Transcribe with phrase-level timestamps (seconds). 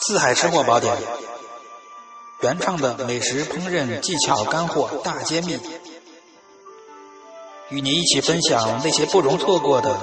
[0.00, 0.94] 四海吃货宝典，
[2.40, 5.58] 原创的美食烹饪技巧干货大揭秘，
[7.70, 9.98] 与您一起分享那些不容错过的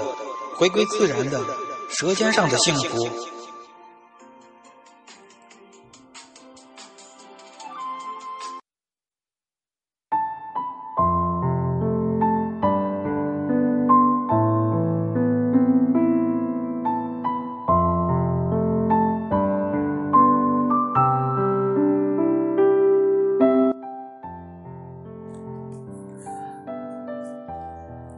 [0.57, 1.39] 回归自然的
[1.89, 3.32] 舌尖上的幸福。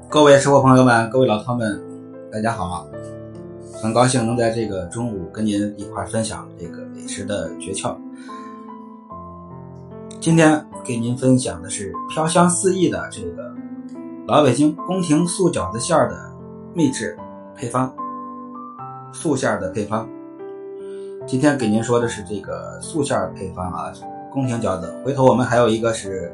[0.08, 1.82] 各位吃货朋友们，各位老饕们，
[2.32, 2.88] 大家好！
[3.82, 7.96] 很高兴能在这个中午跟您一块分享这个美食的诀窍。
[10.22, 13.54] 今天给您分享的是飘香四溢的这个
[14.28, 16.32] 老北京宫廷素饺子馅儿的
[16.74, 17.18] 秘制
[17.56, 17.94] 配方，
[19.12, 20.08] 素馅儿的配方。
[21.26, 23.92] 今天给您说的是这个素馅儿配方啊，
[24.32, 24.94] 宫廷饺子。
[25.04, 26.32] 回头我们还有一个是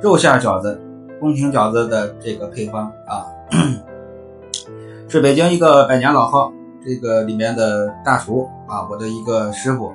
[0.00, 0.80] 肉馅饺子。
[1.20, 3.28] 宫廷饺子的这个配方啊，
[5.06, 6.50] 是北京一个百年老号，
[6.82, 9.92] 这个里面的大厨啊，我的一个师傅，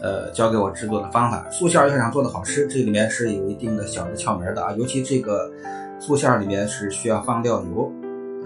[0.00, 1.44] 呃，教给我制作的方法。
[1.50, 5.50] 素馅要想做的好吃，这里面是有一定的小的窍门的啊，尤其这个
[5.98, 7.92] 素馅里面是需要放料油，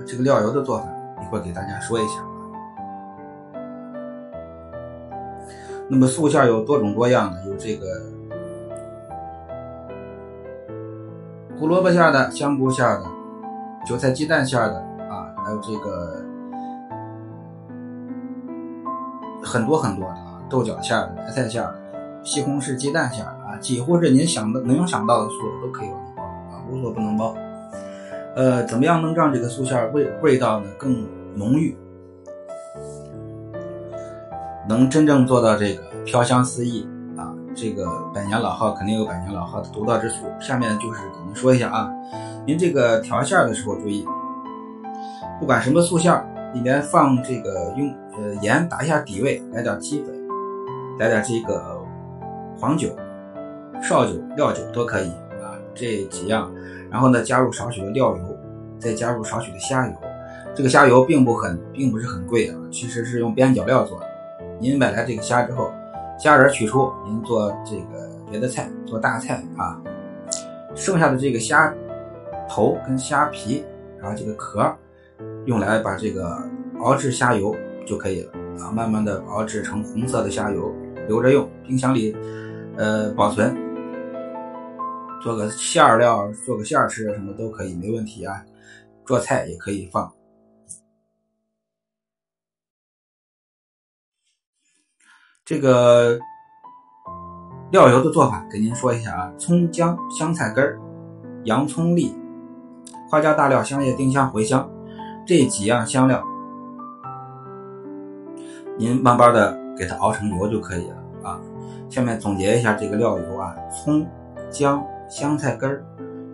[0.07, 0.89] 这个料油的做法
[1.21, 2.25] 一会儿给大家说一下。
[5.89, 8.16] 那么素馅有多种多样的，有这个。
[11.59, 13.07] 胡萝卜馅的、香菇馅的、
[13.87, 14.75] 韭菜鸡蛋馅的
[15.09, 16.23] 啊，还有这个
[19.43, 21.75] 很多很多的啊，豆角馅的、白菜馅的、
[22.23, 27.35] 西红柿鸡蛋馅的啊，几乎是您想的能想到的素都可以往里包啊，无所不能包。
[28.35, 31.75] 呃，怎么样能让这个素馅味味道呢更浓郁，
[34.69, 37.33] 能真正做到这个飘香四溢啊？
[37.55, 40.27] 这个百年老号肯定有百年老号的独到之处。
[40.39, 41.01] 下面就是
[41.37, 41.93] 说一下啊，
[42.47, 44.07] 您这个调馅的时候注意，
[45.39, 50.15] 不管什么素馅儿，里面放这个用呃盐打一下底味，来点鸡粉，
[50.99, 51.79] 来点这个
[52.59, 52.89] 黄酒、
[53.83, 55.11] 绍酒、料酒都可以
[55.43, 56.51] 啊，这几样。
[56.91, 58.37] 然后呢，加入少许的料油，
[58.79, 59.93] 再加入少许的虾油。
[60.55, 64.07] 这个虾油并不很，并不是很贵啊，其实是用边角料做的。
[64.59, 65.71] 您买来这个虾之后。
[66.19, 69.79] 虾仁取出，您做这个别的菜，做大菜啊。
[70.77, 71.75] 剩下的这个虾
[72.49, 73.65] 头跟虾皮，
[73.99, 74.73] 然后这个壳，
[75.47, 76.39] 用来把这个
[76.81, 77.57] 熬制虾油
[77.87, 78.71] 就可以了啊。
[78.71, 80.71] 慢慢的熬制成红色的虾油，
[81.09, 82.15] 留着用，冰箱里
[82.77, 83.57] 呃保存，
[85.23, 88.45] 做个馅料，做个馅吃什么都可以，没问题啊。
[89.07, 90.13] 做菜也可以放。
[95.45, 96.19] 这个
[97.71, 100.79] 料油的做法，给您说一下啊：葱姜、香菜根儿、
[101.45, 102.17] 洋葱粒、
[103.11, 104.71] 花椒、大料、香叶、丁香、茴香
[105.27, 106.23] 这几样香料，
[108.79, 110.97] 您慢慢的给它熬成油就可以了
[111.29, 111.41] 啊。
[111.89, 114.07] 下面总结一下这个料油啊：葱、
[114.49, 115.85] 姜、香菜根儿、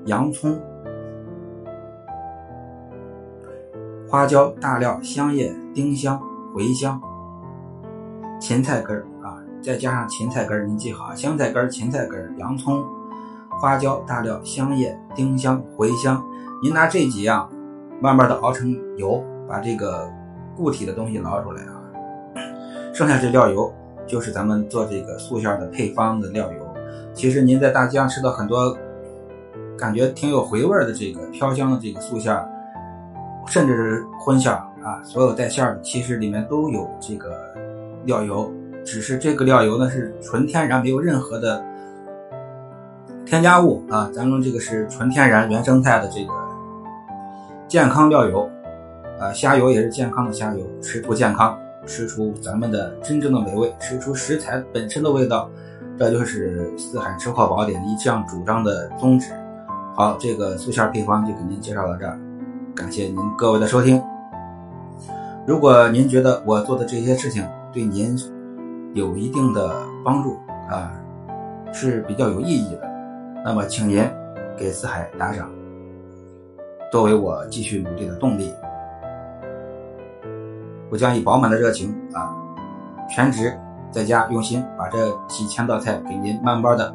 [0.04, 0.60] 洋葱、
[4.06, 6.20] 花椒、大料、香叶、丁香、
[6.54, 7.00] 茴香。
[8.38, 9.06] 芹菜根儿，
[9.62, 12.84] 再加上芹菜根儿，您记好啊，香菜根儿、芹菜根儿、洋葱、
[13.60, 16.20] 花椒、大料、香叶、丁香、茴香，
[16.60, 17.48] 您拿这几样，
[18.00, 20.10] 慢慢的熬成油，把这个
[20.56, 21.80] 固体的东西捞出来啊，
[22.92, 23.72] 剩下这料油
[24.06, 26.58] 就是咱们做这个素馅的配方的料油。
[27.14, 28.76] 其实您在大街上吃到很多
[29.78, 32.36] 感觉挺有回味的这个飘香的这个素馅，
[33.46, 37.30] 甚至是荤馅啊，所有带馅的，其实里面都有这个。
[38.04, 38.52] 料油
[38.84, 41.62] 只是这个料油呢是纯天然，没有任何的
[43.24, 44.10] 添加物啊。
[44.12, 46.32] 咱们这个是纯天然原生态的这个
[47.68, 48.50] 健康料油
[49.18, 55.48] 啊，虾油也是健康的虾油，吃出健康，吃出咱们的真正的美味，吃出食材本身的味道，
[55.98, 59.32] 这就是四海吃货宝典一向主张的宗旨。
[59.94, 62.18] 好，这个素馅配方就给您介绍到这儿，
[62.74, 64.02] 感谢您各位的收听。
[65.46, 68.16] 如果您觉得我做的这些事情，对您
[68.94, 69.74] 有一定的
[70.04, 70.38] 帮助
[70.70, 70.92] 啊，
[71.72, 72.90] 是比较有意义的。
[73.44, 74.04] 那么，请您
[74.56, 75.50] 给四海打赏，
[76.90, 78.52] 作为我继续努力的动力。
[80.90, 82.36] 我将以饱满的热情啊，
[83.08, 83.58] 全职
[83.90, 86.94] 在家用心，把这几千道菜给您慢慢的，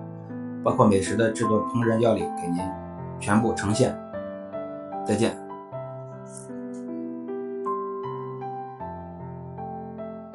[0.64, 2.62] 包括美食的制作、烹饪料理，给您
[3.20, 3.98] 全部呈现。
[5.04, 5.47] 再见。